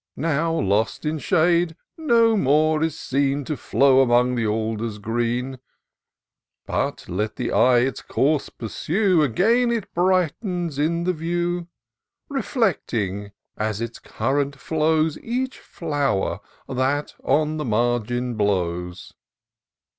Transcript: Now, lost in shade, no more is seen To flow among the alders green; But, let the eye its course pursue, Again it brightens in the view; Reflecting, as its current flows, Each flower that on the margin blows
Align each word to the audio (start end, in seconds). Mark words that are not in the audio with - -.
Now, 0.17 0.51
lost 0.59 1.05
in 1.05 1.19
shade, 1.19 1.75
no 1.95 2.35
more 2.35 2.81
is 2.81 2.97
seen 2.97 3.45
To 3.45 3.55
flow 3.55 4.01
among 4.01 4.33
the 4.33 4.47
alders 4.47 4.97
green; 4.97 5.59
But, 6.65 7.07
let 7.07 7.35
the 7.35 7.51
eye 7.51 7.81
its 7.81 8.01
course 8.01 8.49
pursue, 8.49 9.21
Again 9.21 9.69
it 9.71 9.93
brightens 9.93 10.79
in 10.79 11.03
the 11.03 11.13
view; 11.13 11.67
Reflecting, 12.29 13.31
as 13.57 13.79
its 13.79 13.99
current 13.99 14.55
flows, 14.59 15.19
Each 15.19 15.59
flower 15.59 16.39
that 16.67 17.13
on 17.23 17.57
the 17.57 17.65
margin 17.65 18.33
blows 18.33 19.13